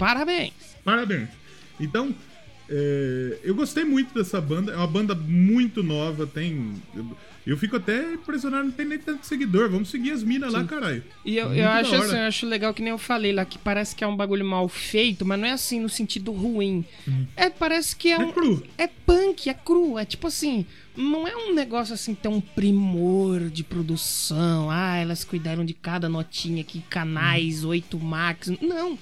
[0.06, 0.52] Parabéns.
[0.84, 1.28] parabéns
[1.80, 2.14] então
[2.68, 7.04] é, eu gostei muito dessa banda é uma banda muito nova tem eu,
[7.44, 11.02] eu fico até impressionado não tem nem tanto seguidor vamos seguir as minas lá caralho
[11.24, 13.94] E eu, eu acho assim, eu acho legal que nem eu falei lá, que parece
[13.96, 16.84] que é um bagulho mal feito, mas não é assim no sentido ruim.
[17.36, 18.22] É, parece que é Uhum.
[18.22, 18.32] É um.
[18.32, 18.62] cru.
[18.78, 19.98] É punk, é cru.
[19.98, 20.64] É tipo assim,
[20.96, 24.70] não é um negócio assim tão primor de produção.
[24.70, 26.84] Ah, elas cuidaram de cada notinha aqui, Uhum.
[26.88, 28.48] canais, 8 max.
[28.60, 28.96] Não.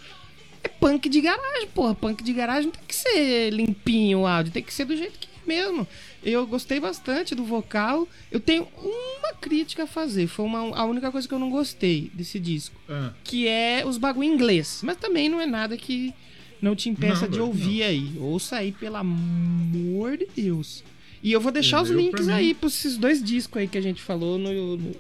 [0.63, 1.95] É punk de garagem, porra.
[1.95, 5.19] Punk de garagem não tem que ser limpinho o áudio, tem que ser do jeito
[5.19, 5.87] que é mesmo.
[6.23, 8.07] Eu gostei bastante do vocal.
[8.31, 10.27] Eu tenho uma crítica a fazer.
[10.27, 12.75] Foi uma, a única coisa que eu não gostei desse disco.
[12.89, 14.81] Ah, Que é os bagulho em inglês.
[14.85, 16.13] Mas também não é nada que
[16.61, 17.47] não te impeça Não, de não.
[17.47, 18.13] ouvir aí.
[18.19, 20.85] Ouça aí, pelo amor de Deus.
[21.23, 23.67] E eu vou deixar os Eu, pra links mim- aí pros esses dois discos aí
[23.69, 24.97] que a gente falou no, no,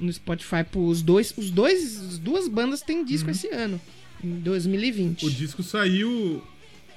[0.00, 0.64] no Spotify.
[0.70, 3.80] Pros dois, os dois, as duas bandas têm disco esse ano.
[4.22, 5.22] Em 2020.
[5.22, 5.28] Uhum.
[5.28, 6.42] o disco saiu.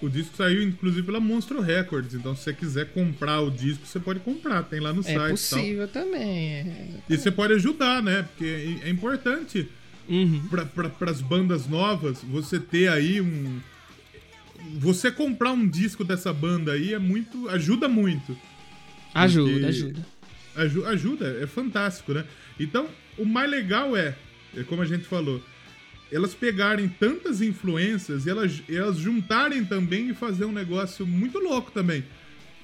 [0.02, 2.16] O disco saiu, inclusive, pela Monstro Records.
[2.16, 4.64] Então, se você quiser comprar o disco, você pode comprar.
[4.64, 5.30] Tem lá no é site tal.
[5.30, 6.50] possível também.
[6.54, 6.88] É...
[7.08, 8.24] E você pode ajudar, né?
[8.24, 9.68] Porque é é importante
[10.10, 10.42] Uhum.
[10.50, 13.60] para as bandas novas você ter aí um.
[14.80, 17.48] Você comprar um disco dessa banda aí é muito.
[17.50, 18.36] ajuda muito.
[19.14, 20.06] Ajuda, ajuda.
[20.56, 22.26] Aju- ajuda, é fantástico, né?
[22.60, 24.16] Então, o mais legal é,
[24.58, 25.42] é como a gente falou,
[26.12, 31.72] elas pegarem tantas influências e elas, elas juntarem também e fazer um negócio muito louco
[31.72, 32.04] também.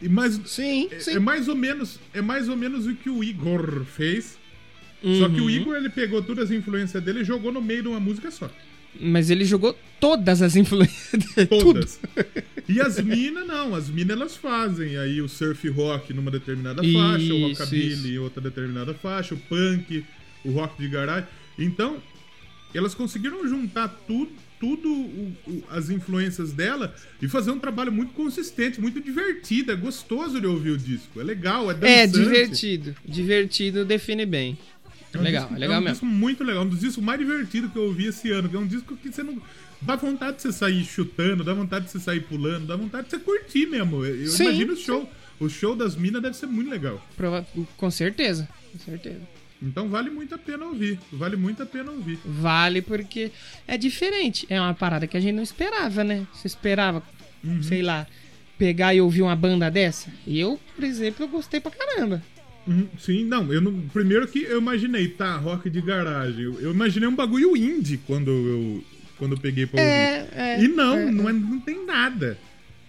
[0.01, 1.11] E mais, Sim, é, sim.
[1.15, 4.37] é mais ou menos é mais ou menos o que o Igor fez.
[5.19, 5.49] Só que o Uhum.
[5.49, 8.49] Igor ele pegou todas as influências dele e jogou no meio de uma música só.
[8.99, 11.23] Mas ele jogou todas as influências.
[11.49, 11.99] Todas.
[12.67, 13.75] E as minas, não.
[13.75, 18.07] As minas, elas fazem aí o surf rock numa determinada faixa, o Isso, rockabilly isso.
[18.07, 20.03] em outra determinada faixa, o punk,
[20.43, 21.27] o rock de garagem.
[21.59, 21.97] Então,
[22.77, 28.13] elas conseguiram juntar tudo, tudo o- o- as influências dela e fazer um trabalho muito
[28.13, 29.71] consistente, muito divertido.
[29.71, 31.19] É gostoso de ouvir o disco.
[31.19, 31.89] É legal, é dançante.
[31.89, 32.95] É, divertido.
[33.05, 34.57] Divertido define bem.
[35.13, 35.93] É um legal, disco- é legal um mesmo.
[35.93, 38.67] disco muito legal, um dos discos mais divertidos que eu ouvi esse ano, é um
[38.67, 39.41] disco que você não.
[39.81, 43.11] Dá vontade de você sair chutando, dá vontade de você sair pulando, dá vontade de
[43.11, 44.03] você curtir mesmo.
[44.03, 45.09] Eu Sim, imagino o show.
[45.39, 46.99] O show das minas deve ser muito legal.
[47.15, 47.45] Prova-
[47.77, 49.21] Com certeza, com certeza.
[49.61, 50.99] Então vale muito a pena ouvir.
[51.11, 52.19] Vale muito a pena ouvir.
[52.23, 53.31] Vale porque
[53.67, 54.45] é diferente.
[54.49, 56.27] É uma parada que a gente não esperava, né?
[56.33, 57.01] Você esperava,
[57.43, 57.63] Uhum.
[57.63, 58.05] sei lá,
[58.57, 60.11] pegar e ouvir uma banda dessa?
[60.27, 62.21] Eu, por exemplo, eu gostei pra caramba.
[62.67, 63.79] Uhum, Sim, não, eu não.
[63.93, 66.43] Primeiro que eu imaginei, tá, rock de garagem.
[66.43, 68.83] Eu, eu imaginei um bagulho indie quando eu,
[69.17, 69.91] quando eu peguei pra ouvir.
[69.91, 70.63] É, é.
[70.63, 72.37] E não, é, não, é- não tem nada.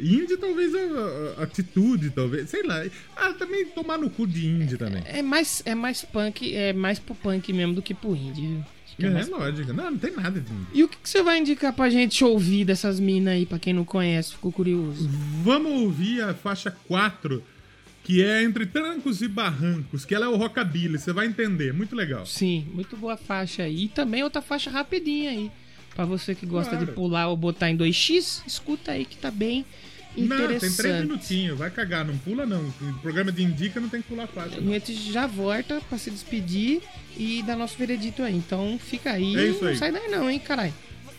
[0.00, 2.48] Indie talvez a, a- atitude, talvez.
[2.50, 2.84] Sei lá.
[3.16, 5.02] Ah, também tomar no cu de indie também.
[5.06, 8.62] É mais, é mais punk, é mais pro punk mesmo do que pro indie,
[9.00, 9.72] É, é mais- lógico.
[9.72, 10.66] Não, não tem nada de indie.
[10.74, 13.72] E o que, que você vai indicar pra gente ouvir dessas minas aí, pra quem
[13.72, 15.08] não conhece, ficou curioso?
[15.42, 17.42] Vamos ouvir a faixa 4,
[18.04, 21.72] que é Entre Trancos e Barrancos, que ela é o rockabilly, você vai entender.
[21.74, 22.24] Muito legal.
[22.24, 23.84] Sim, muito boa faixa aí.
[23.84, 25.50] E também outra faixa rapidinha aí.
[25.94, 26.86] Pra você que gosta Claro.
[26.86, 29.64] de pular ou botar em 2x, escuta aí que tá bem
[30.16, 31.58] Não, tem três minutinhos.
[31.58, 32.62] Vai cagar, não pula não.
[32.80, 34.58] O programa de indica não tem que pular faixa.
[34.58, 36.80] A gente já volta pra se despedir
[37.16, 38.34] e dar nosso veredito aí.
[38.34, 39.36] Então fica aí.
[39.36, 39.76] É isso não aí.
[39.76, 40.74] sai daí não, hein, caralho.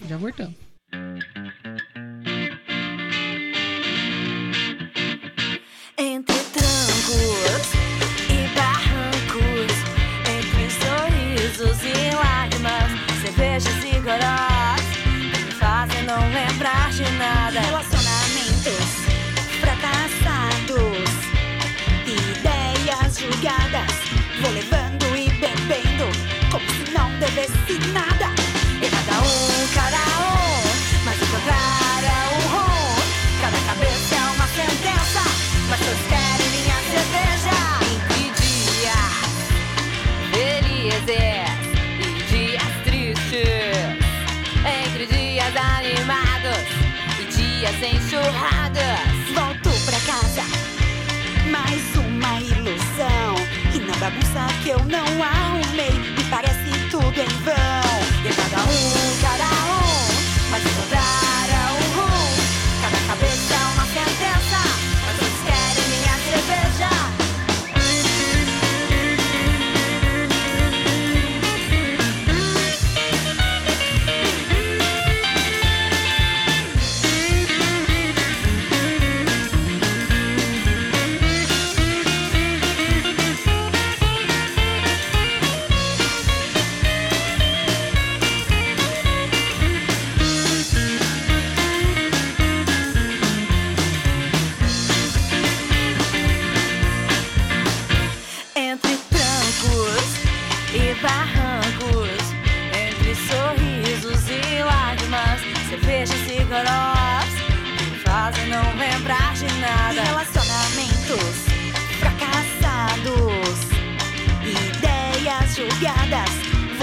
[0.08, 0.56] Já voltamos.
[5.98, 7.74] Entre trancos
[8.30, 9.74] e barrancos,
[10.26, 12.90] entre sorrisos e lágrimas,
[13.22, 14.82] cervejas e gorós
[15.34, 17.60] que me fazem não lembrar de nada.
[17.60, 17.99] Relacionamentos
[23.40, 23.92] ideias julgadas,
[24.42, 26.06] vou levando e bebendo
[26.52, 28.34] como se não devesse nada.
[28.82, 30.09] E cada um, cada
[54.70, 55.39] eu não arrumei,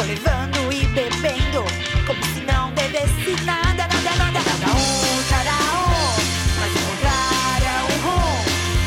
[0.07, 1.65] levando e bebendo,
[2.07, 4.67] como se não devesse nada, nada, nada, nada.
[4.73, 6.15] Um xaraon,
[6.61, 8.39] mas encontrar contrário é um rum.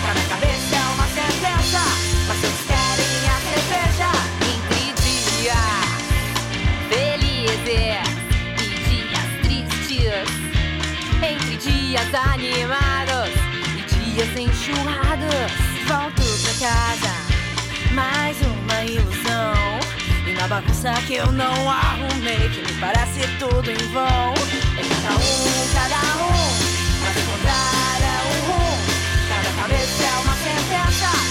[0.02, 1.82] Pra minha cabeça é uma sentença
[2.26, 4.10] mas todos querem a cerveja.
[4.48, 5.80] Entre dias
[6.90, 8.08] felizes
[8.88, 10.30] e dias tristes,
[11.22, 13.34] entre dias animados
[13.76, 15.52] e dias enxurrados,
[15.86, 17.14] volto pra casa,
[17.94, 19.19] mais uma ilusão.
[20.60, 24.04] Bagunça que eu não arrumei, que me parece tudo em vão.
[24.04, 26.36] É cada um, cada um,
[27.02, 28.78] mas encontrar é um rum.
[29.30, 31.29] Cada cabeça é uma sentença,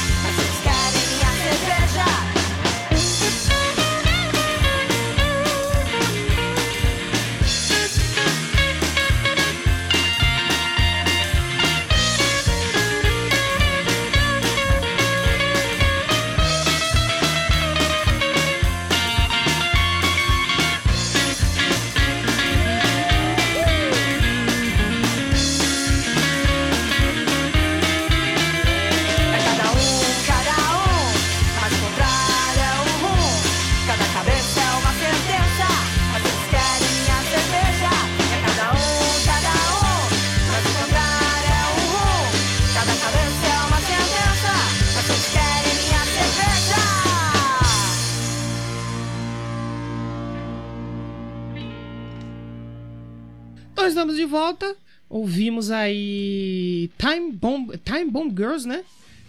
[54.29, 54.77] volta.
[55.09, 58.85] Ouvimos aí Time Bomb, Time Bomb Girls, né?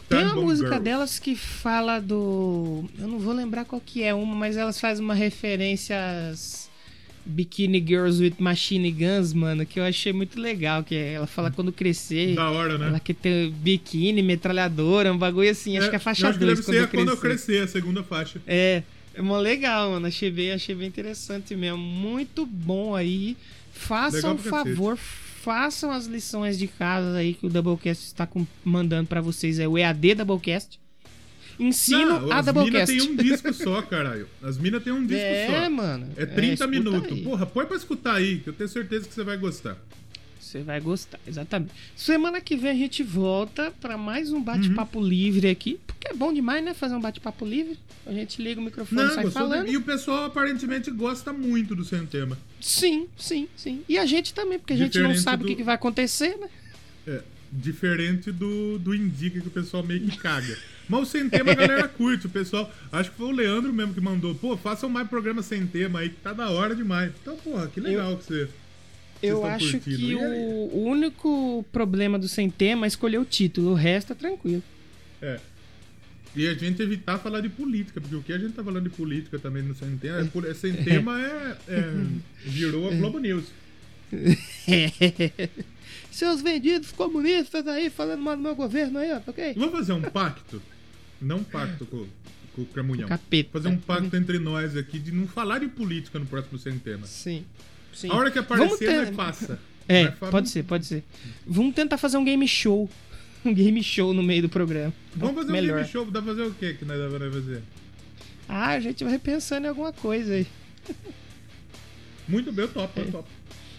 [0.09, 0.83] Tem uma música Girls.
[0.83, 2.83] delas que fala do.
[2.97, 5.95] Eu não vou lembrar qual que é uma, mas elas fazem uma referência
[6.31, 6.69] às
[7.25, 10.83] Bikini Girls with Machine Guns, mano, que eu achei muito legal.
[10.83, 12.33] Que ela fala quando crescer.
[12.33, 12.87] Da hora, né?
[12.87, 15.77] Ela quer ter biquíni, metralhadora, um bagulho assim.
[15.77, 17.45] Acho que é faixa acho que 2 deve quando, ser eu quando eu crescer.
[17.45, 18.41] crescer, a segunda faixa.
[18.47, 18.81] É,
[19.13, 20.07] é mó legal, mano.
[20.07, 21.77] Achei bem, achei bem interessante mesmo.
[21.77, 23.37] Muito bom aí.
[23.79, 29.07] Façam um favor, façam as lições de casa aí que o Doublecast está com- mandando
[29.07, 29.57] pra vocês.
[29.59, 30.79] É o EAD Doublecast.
[31.59, 32.97] Ensino Não, a as minas Doublecast.
[32.97, 34.27] tem um disco só, caralho.
[34.41, 35.69] As minas tem um disco É, só.
[35.69, 36.07] mano.
[36.15, 37.11] É 30 escuta minutos.
[37.11, 37.23] aí.
[37.23, 39.77] Porra, põe pra escutar aí, que eu tenho certeza que você vai gostar.
[40.49, 41.71] Você vai gostar, exatamente.
[41.95, 45.05] Semana que vem a gente volta pra mais um bate-papo Uhum.
[45.05, 45.79] livre aqui.
[45.85, 46.73] Porque é bom demais, né?
[46.73, 47.77] Fazer um bate-papo livre.
[48.03, 49.67] A gente liga o microfone e Não, sai gostou falando.
[49.67, 52.35] de- E o pessoal aparentemente gosta muito do Sem Tema.
[52.59, 53.83] Sim, sim, sim.
[53.87, 55.75] E a gente também, porque a gente não Diferente sabe o do- que, que vai
[55.75, 56.49] acontecer, né?
[57.05, 57.21] É,
[57.51, 60.57] diferente do, do Indica que o pessoal meio que caga.
[60.89, 62.25] Mas o Sem Tema a galera curte.
[62.25, 64.33] O pessoal, acho que foi o Leandro mesmo que mandou.
[64.33, 67.11] Pô, façam mais programa sem tema aí, que tá da hora demais.
[67.21, 68.49] Então, porra, que legal que você.
[69.21, 69.97] Eu acho curtindo.
[69.97, 70.21] que o,
[70.77, 74.63] o único problema do sem tema é escolher o título, o resto é tranquilo.
[75.21, 75.39] É.
[76.35, 78.95] E a gente evitar falar de política, porque o que a gente tá falando de
[78.95, 81.93] política também no Sem Tema, é, pol- é sem tema é, é-
[82.45, 83.45] virou a Globo News.
[86.11, 89.53] Seus vendidos comunistas aí falando mal do meu governo aí, ó, ok?
[89.55, 90.61] Vamos fazer um pacto?
[91.21, 92.05] Não um pacto com,
[92.55, 93.07] com o Cramunhão.
[93.07, 93.49] Capeta.
[93.53, 97.05] Fazer um pacto entre nós aqui de não falar de política no próximo Sem Tema.
[97.07, 97.43] Sim.
[97.99, 98.09] Sim.
[98.09, 99.59] A hora que aparecer, ter- nós faça.
[99.87, 101.03] É, fa- pode ser, pode ser.
[101.45, 102.89] Vamos tentar fazer um game show.
[103.45, 104.93] Um game show no meio do programa.
[105.15, 105.77] Vamos fazer um Melhor.
[105.77, 106.03] game show.
[106.11, 107.63] Dá pra fazer o que que nós vamos fazer?
[108.49, 110.45] Ah, a gente vai pensando em alguma coisa aí.
[112.27, 113.29] Muito bem, eu topo, eu topo.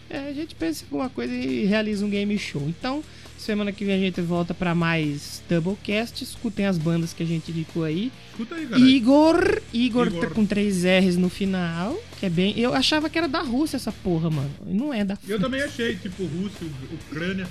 [0.09, 2.63] É, a gente pensa em alguma coisa e realiza um game show.
[2.69, 3.05] Então,
[3.41, 6.23] semana que vem a gente volta pra mais Doublecast.
[6.23, 8.11] Escutem as bandas que a gente indicou aí.
[8.31, 8.91] Escuta aí, galera.
[8.91, 10.21] Igor, Igor, Igor.
[10.21, 12.59] tá com três R's no final, que é bem.
[12.59, 14.51] Eu achava que era da Rússia essa porra, mano.
[14.67, 16.67] Não é da Eu também achei, tipo, Rússia,
[17.11, 17.47] Ucrânia.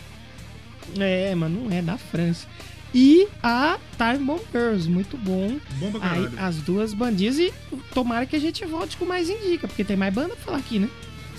[0.97, 2.47] É, mas não é da França.
[2.93, 5.59] E a Time Bomb Girls, muito bom.
[5.79, 6.39] Bom pra Aí, caralho.
[6.39, 7.53] as duas bandinhas e
[7.93, 10.79] tomara que a gente volte com mais indica, porque tem mais banda pra falar aqui,
[10.79, 10.89] né?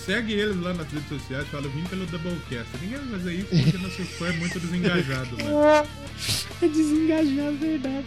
[0.04, 2.68] Segue eles lá nas redes sociais, fala, vim pelo Doublecast.
[2.80, 5.88] Ninguém vai fazer isso porque nosso fã é muito desengajado, mano.
[6.62, 8.06] É desengajar, verdade.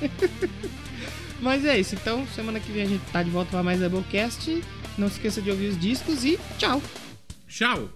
[1.40, 4.62] Mas é isso, então semana que vem a gente tá de volta pra mais Doublecast.
[4.96, 6.82] Não se esqueça de ouvir os discos e tchau!
[7.48, 7.90] Tchau!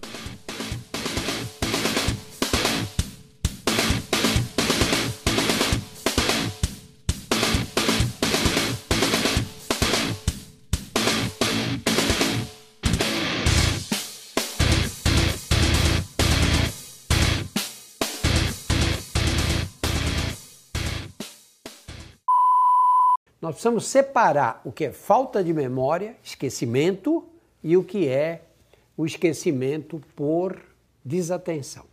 [23.49, 27.27] Nós precisamos separar o que é falta de memória, esquecimento,
[27.63, 28.43] e o que é
[28.95, 30.61] o esquecimento por
[31.03, 31.83] desatenção.